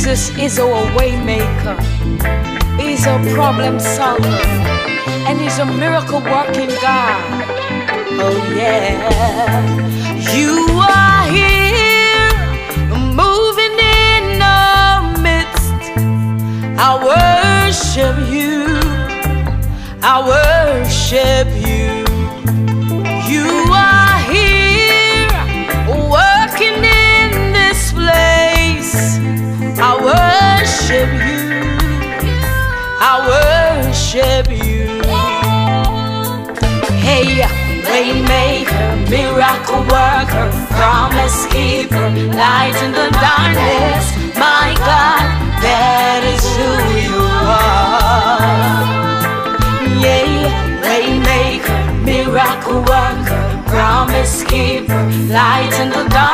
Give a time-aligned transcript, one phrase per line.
[0.00, 1.76] Jesus is our waymaker.
[2.80, 4.40] He's a problem solver.
[5.28, 7.20] And he's a miracle working God.
[8.18, 8.96] Oh yeah.
[10.32, 12.32] You are here,
[13.12, 15.70] moving in our midst.
[16.80, 18.80] I worship you.
[20.02, 21.59] I worship you.
[38.00, 40.46] Waymaker, miracle worker,
[40.78, 44.04] promise keeper, light in the darkness.
[44.36, 45.24] My God,
[45.64, 46.70] that is who
[47.04, 48.40] you are.
[50.04, 56.29] Yeah, waymaker, miracle worker, promise keeper, light in the darkness.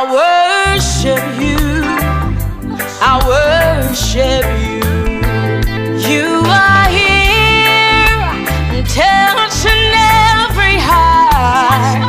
[0.00, 1.58] I worship you.
[3.02, 4.80] I worship you.
[6.08, 8.24] You are here,
[8.96, 9.92] touching
[10.40, 12.00] every heart.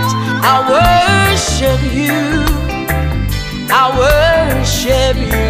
[0.41, 2.19] I worship you.
[3.69, 5.40] I worship you.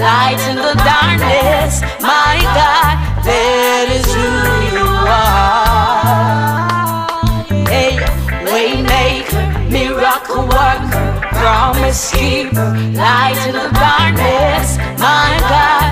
[0.00, 1.82] Light in the darkness.
[2.00, 2.96] My God,
[3.28, 4.28] that is who
[4.72, 6.40] you are.
[7.68, 8.00] Hey,
[8.48, 14.78] waymaker, miracle worker, promise keeper, light in the darkness.
[14.98, 15.89] My God,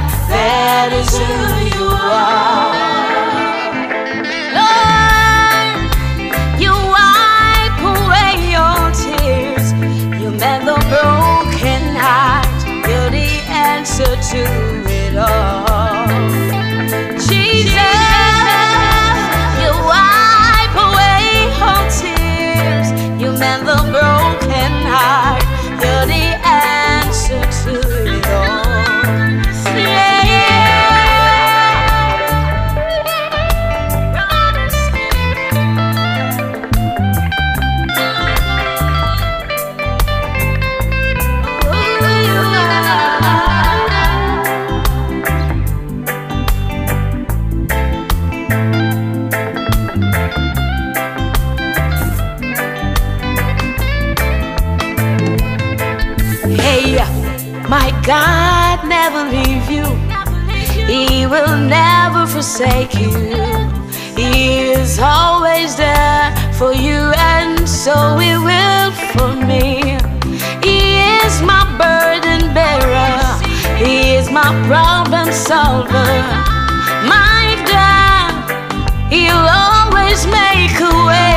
[58.08, 59.84] God never leave you.
[60.86, 63.12] He will never forsake you.
[64.16, 69.98] He is always there for you, and so He will for me.
[70.64, 70.78] He
[71.20, 73.20] is my burden bearer.
[73.76, 76.08] He is my problem solver.
[77.14, 78.32] My God,
[79.12, 81.27] He'll always make a way.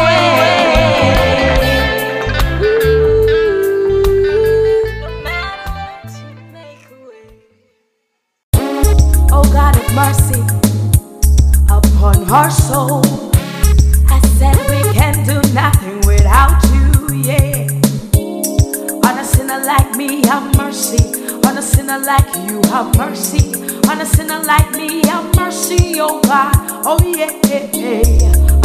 [21.92, 23.54] Sinner like you, have mercy.
[23.90, 27.28] On a sinner like me, have mercy, oh God, oh yeah.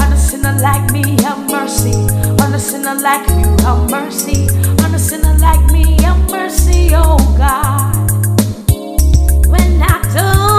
[0.00, 1.90] On a sinner like me, have mercy.
[2.44, 4.48] On a sinner like you, have mercy.
[4.84, 7.96] On a sinner like me, have mercy, oh God.
[9.48, 10.55] When I don't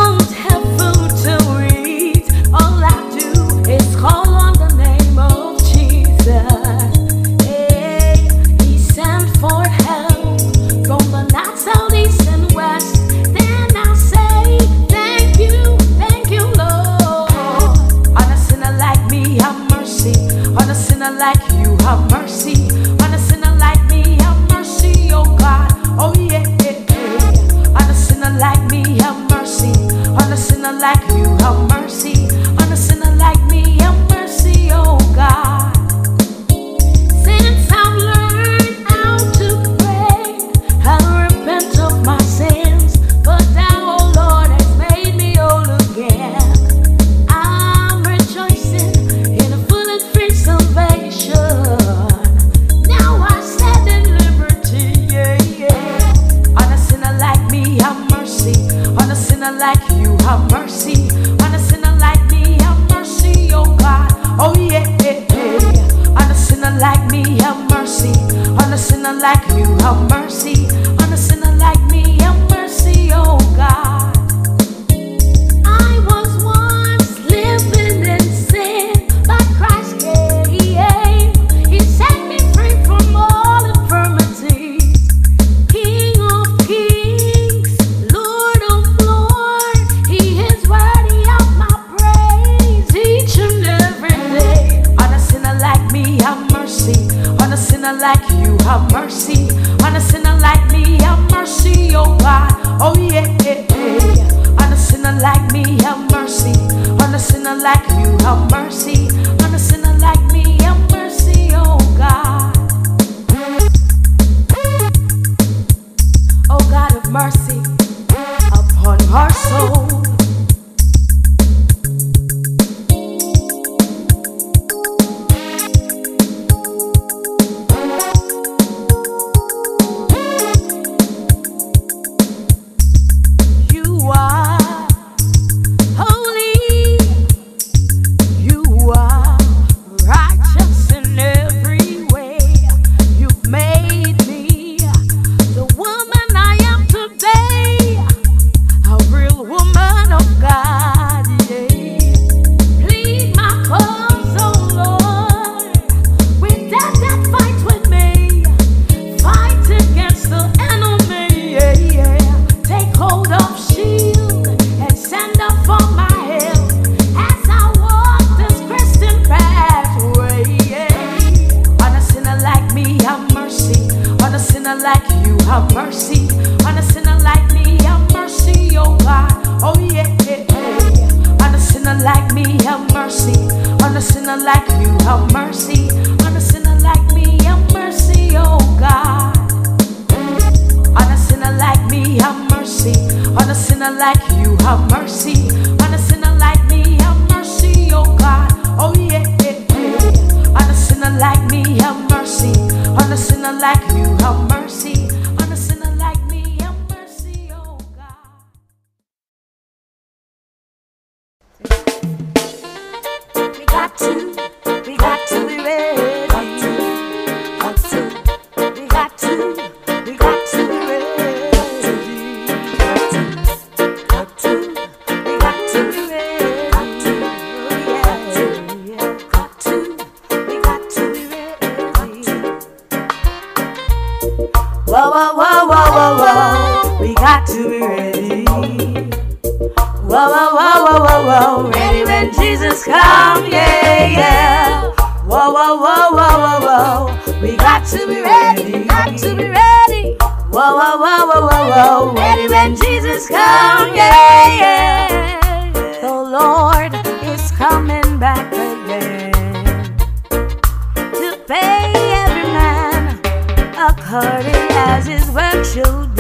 [264.10, 266.17] Hardy has his work showed.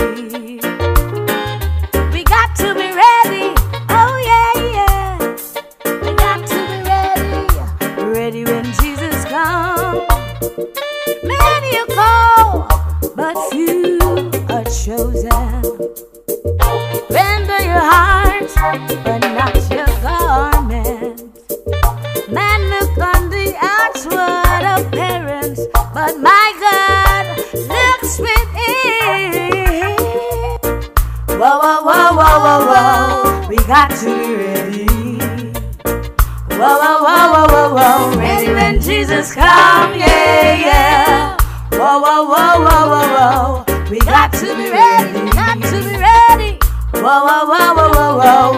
[45.61, 46.59] to be ready.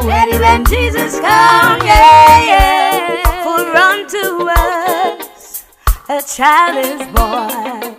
[0.08, 3.44] Ready when Jesus comes, yeah, yeah.
[3.44, 5.66] For unto us
[6.10, 7.96] a child is born.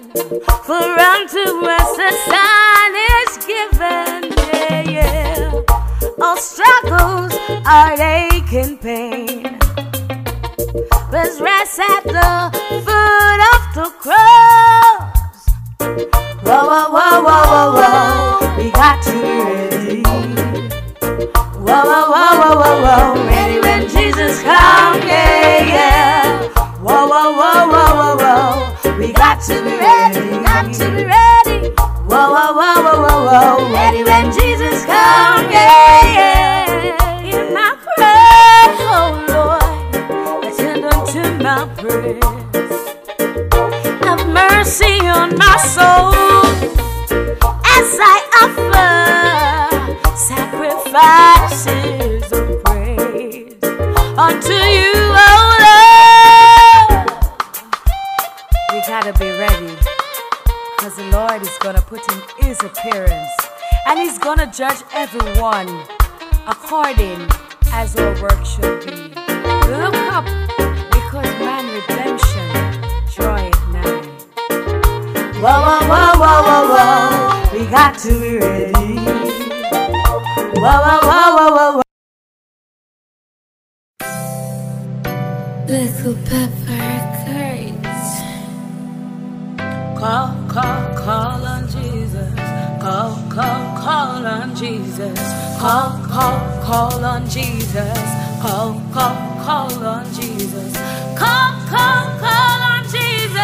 [0.64, 1.44] For unto
[1.78, 5.62] us a sign is given, yeah, yeah.
[6.20, 7.34] All struggles
[7.66, 9.58] are aching pain.
[11.10, 12.50] But rest at the
[12.84, 15.19] foot of the cross.
[15.80, 15.88] Whoa,
[16.44, 18.56] whoa, whoa, whoa, whoa, whoa.
[18.58, 20.02] We got to be ready.
[21.56, 23.26] Whoa, whoa, whoa, whoa, whoa, whoa.
[23.26, 26.48] Ready when Jesus comes, yeah, yeah.
[26.82, 28.98] Whoa, whoa, whoa, whoa, whoa, whoa.
[28.98, 30.44] We got to be ready.
[30.44, 31.70] Got to be ready.
[32.04, 33.72] Whoa, whoa, whoa, whoa, whoa, whoa.
[33.72, 35.89] Ready when Jesus comes, yeah.
[65.00, 65.66] Everyone
[66.46, 67.26] according
[67.72, 68.92] as our work should be.
[69.72, 70.26] Look up,
[70.92, 72.48] because man redemption
[73.14, 74.04] draweth nigh.
[75.40, 78.96] Whoa, whoa, whoa, whoa, whoa, whoa, we got to be ready.
[80.60, 81.82] Whoa, whoa, whoa, whoa, whoa, whoa.
[85.66, 86.92] Little pepper
[87.24, 88.10] curds.
[89.98, 91.89] Call, call, call on Jesus.
[92.80, 95.18] Call, call, call on Jesus.
[95.60, 97.98] Call, call, call on Jesus.
[98.40, 100.72] Call, call, call on Jesus.
[101.14, 103.40] Call, call, call on Jesus.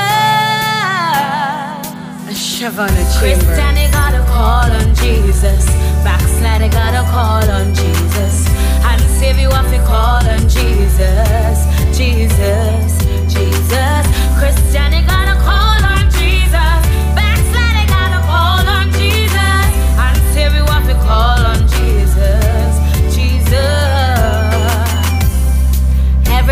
[2.32, 3.44] Chavanna Chamber.
[3.44, 5.66] Christian, you gotta call on Jesus.
[6.02, 8.48] Backslide, you gotta call on Jesus.
[8.88, 11.58] And save you have to call on Jesus.
[11.94, 14.06] Jesus, Jesus.
[14.38, 15.05] Christian,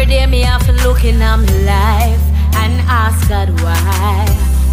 [0.04, 2.20] Every day me have to look in my life
[2.61, 4.26] and ask God why,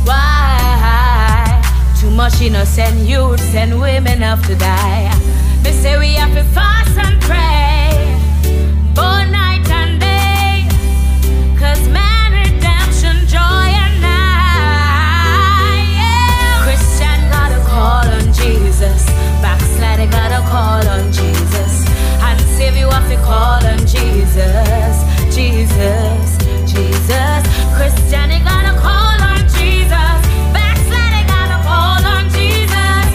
[0.04, 1.62] why?
[2.02, 5.10] Too much innocent youths and women have to die.
[5.64, 8.14] They say we have to fast and pray,
[8.94, 10.68] both night and day.
[11.58, 14.20] Cause man redemption, joy and night.
[16.66, 19.08] Christian gotta call on Jesus.
[20.12, 21.86] Gotta call on Jesus.
[22.20, 22.90] And save you
[23.24, 25.11] call on Jesus.
[25.32, 26.38] Jesus,
[26.72, 27.42] Jesus.
[28.44, 30.20] Gotta call on Jesus.
[30.56, 33.06] Backslider gotta call on Jesus.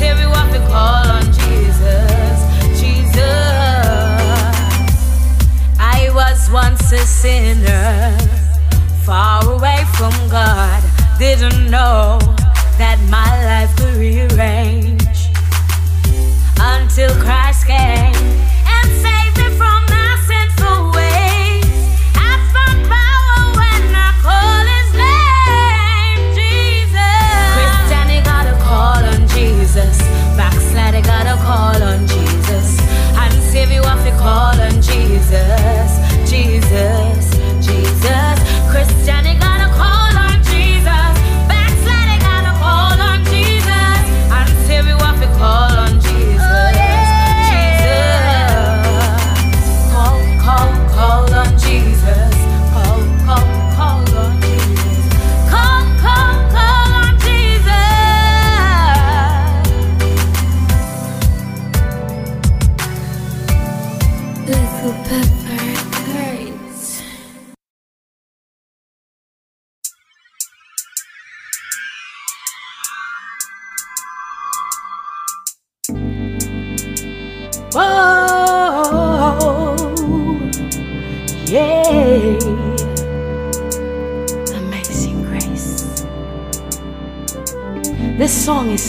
[0.00, 2.38] You have call on Jesus.
[2.80, 3.22] Jesus.
[5.80, 8.16] I was once a sinner,
[9.04, 10.82] far away from God.
[11.18, 11.87] Didn't know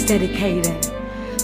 [0.09, 0.81] dedicated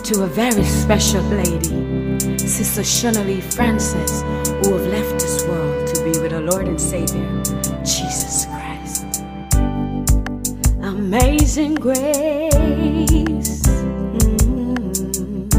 [0.03, 6.19] to a very special lady, Sister Shunnalee Francis, who have left this world to be
[6.19, 7.43] with our Lord and Savior,
[7.84, 9.22] Jesus Christ.
[10.81, 13.62] Amazing grace.
[14.34, 15.53] Mm.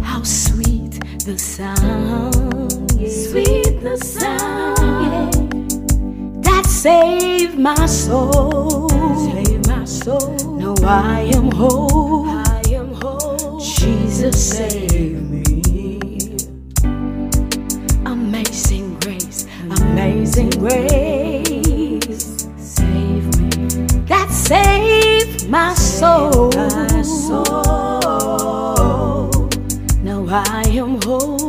[0.00, 0.92] How sweet
[1.24, 3.08] the sound, yeah.
[3.08, 6.42] sweet the sound yeah.
[6.42, 8.59] that saved my soul.
[9.90, 10.36] Soul.
[10.56, 12.24] Now I am whole.
[12.28, 13.58] I am whole.
[13.60, 16.38] Jesus saved me.
[18.06, 19.48] Amazing grace,
[19.80, 23.50] amazing grace, save me.
[24.06, 26.52] That saved my soul.
[26.52, 27.42] My soul.
[30.04, 31.39] Now I am whole.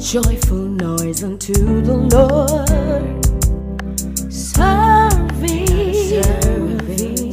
[0.00, 1.52] Joyful noise unto
[1.82, 2.68] the Lord.
[4.32, 5.66] Serving,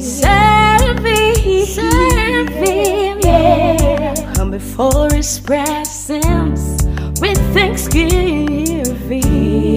[1.64, 4.14] serving, yeah.
[4.34, 6.82] Come before His presence
[7.20, 8.64] with thanksgiving,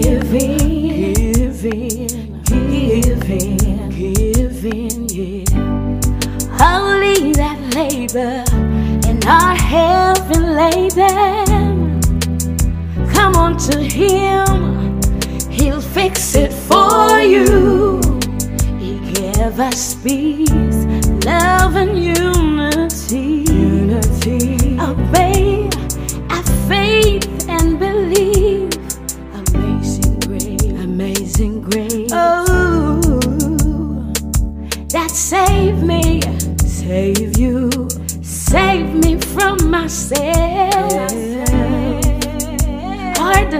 [0.02, 0.82] giving,
[2.42, 5.44] giving, giving, giving, yeah.
[6.58, 8.49] Holy that labor
[13.20, 14.98] come on to Him,
[15.50, 18.00] He'll fix it for you.
[18.82, 20.80] He gave us peace,
[21.26, 23.44] love, and unity.
[23.52, 24.78] unity.
[24.80, 25.68] Obey,
[26.30, 28.72] have faith, and believe.
[29.42, 32.10] Amazing grace, amazing grace.
[32.12, 33.00] Oh,
[34.94, 36.22] that saved me,
[36.64, 37.70] save you,
[38.22, 40.59] save me from myself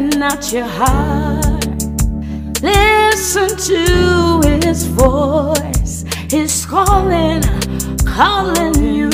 [0.01, 1.83] and not your heart.
[2.63, 7.43] Listen to his voice, he's calling,
[8.07, 9.11] calling you.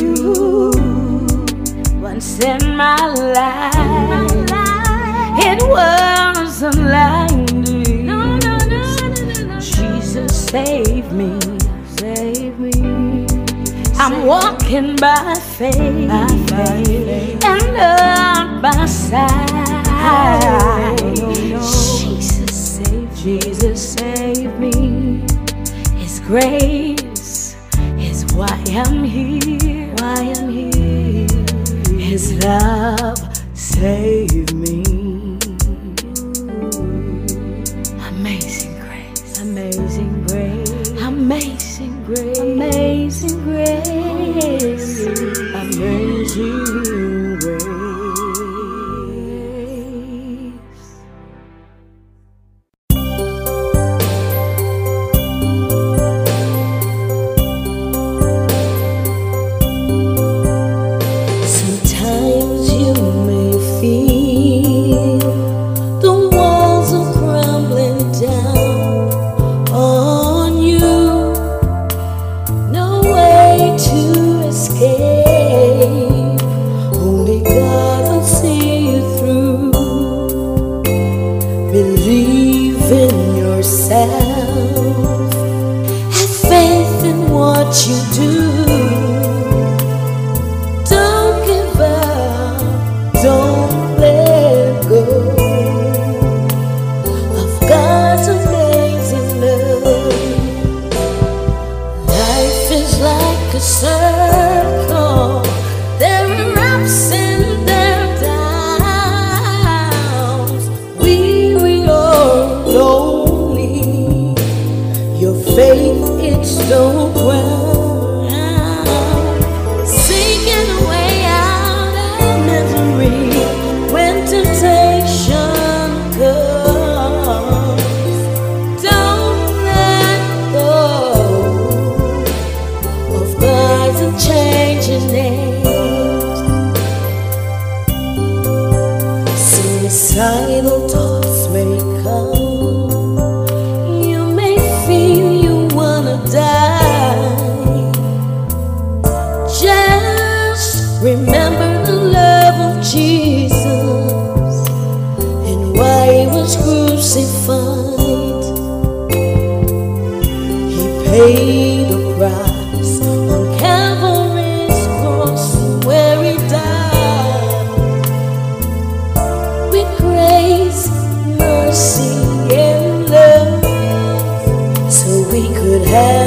[2.01, 3.05] Once in my
[3.39, 3.75] life,
[5.49, 7.47] it wasn't like
[8.71, 9.71] this.
[9.75, 11.37] Jesus, save me,
[11.97, 13.27] save me.
[13.99, 20.76] I'm walking by faith, by faith, and not by sight.
[23.27, 24.71] Jesus saved me.
[25.99, 27.57] His grace
[27.99, 29.93] is why I'm here.
[29.99, 31.27] Why I'm here.
[31.99, 32.96] His love.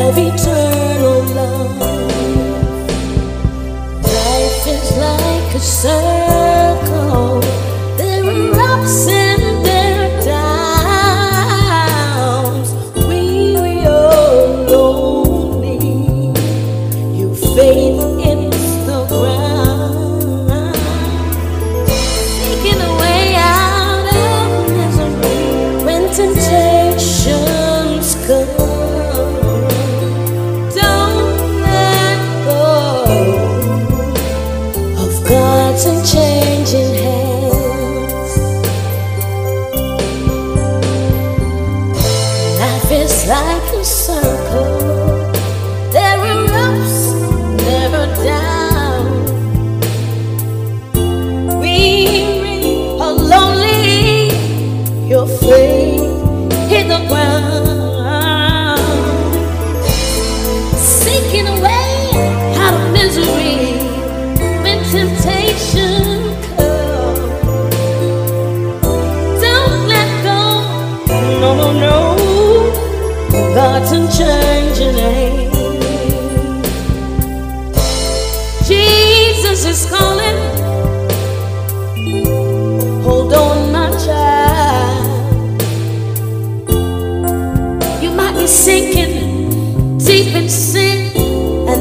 [0.10, 1.80] of eternal love.
[4.04, 6.19] Life is like a circle.
[43.50, 44.89] like a circle.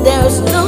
[0.08, 0.67] There's no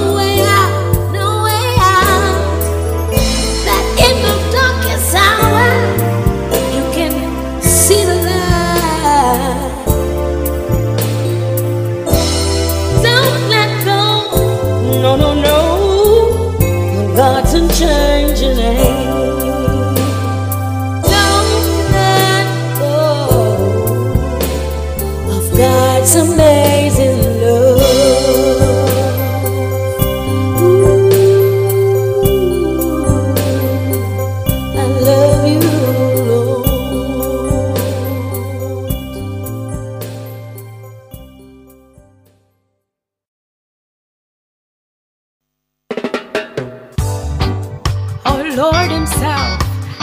[48.60, 49.62] Lord Himself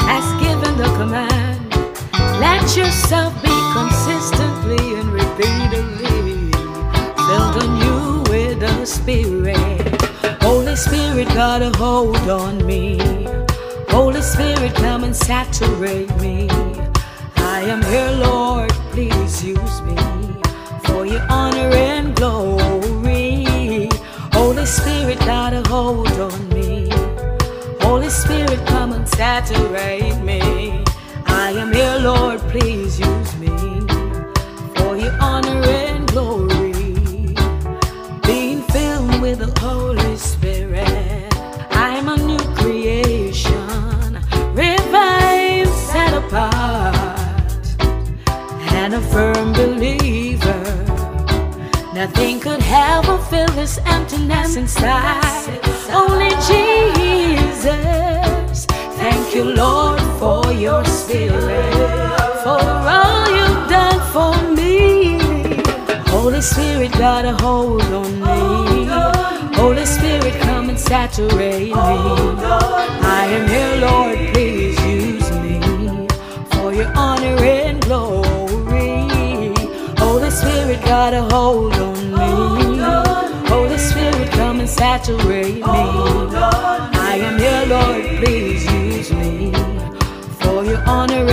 [0.10, 1.70] has given the command
[2.41, 6.52] let yourself be consistently and repeatedly
[7.28, 10.02] filled anew with the Spirit.
[10.41, 12.98] Holy Spirit, got a hold on me.
[13.89, 16.50] Holy Spirit, come and saturate me.
[17.36, 19.96] I am here, Lord, please use me
[20.86, 23.89] for your honor and glory.
[24.34, 26.07] Holy Spirit, got a hold
[29.17, 30.39] saturate me.
[31.25, 33.16] I am here, Lord, please use
[67.08, 68.86] got a hold on me.
[69.56, 71.74] Holy Spirit, come and saturate me.
[73.20, 75.56] I am here, Lord, please use me
[76.52, 78.91] for your honor and glory.
[80.04, 82.30] Holy Spirit, got a hold on me.
[83.54, 85.80] Holy Spirit, come and saturate me.
[87.10, 89.54] I am here, Lord, please use me
[90.41, 91.24] for your honor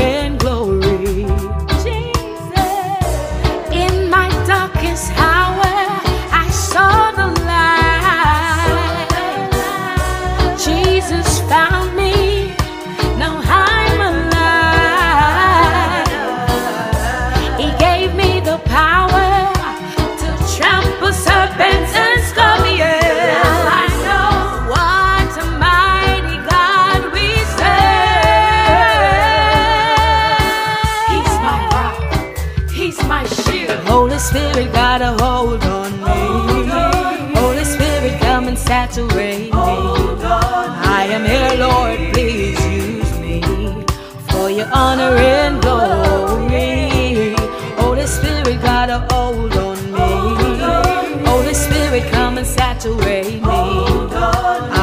[48.94, 51.26] a hold on me.
[51.26, 53.48] Holy Spirit, come and saturate me.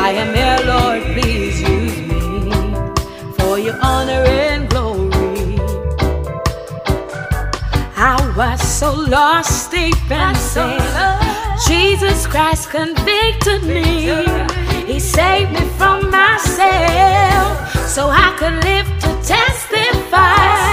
[0.05, 2.51] I am here, Lord, please use me
[3.37, 5.59] for your honor and glory.
[7.95, 10.81] I was so lost deep in sin.
[11.67, 14.11] Jesus Christ convicted me.
[14.91, 17.53] He saved me from myself
[17.87, 20.70] so I could live to testify.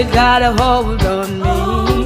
[0.00, 2.04] Spirit, got a hold on me.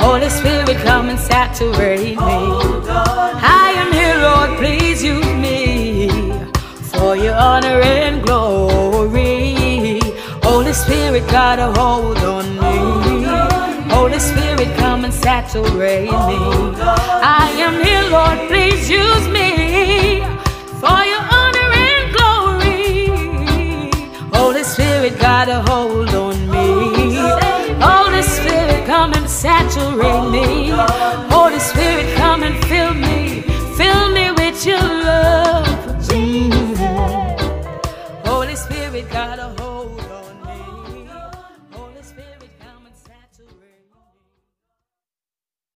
[0.00, 2.16] Holy Spirit, come and saturate me.
[2.18, 6.08] I am here, Lord, please use me
[6.92, 9.98] for your honor and glory.
[10.44, 13.24] Holy Spirit, got a hold on me.
[13.92, 16.38] Holy Spirit, come and saturate me.
[16.78, 19.55] I am here, Lord, please use me
[29.74, 29.95] on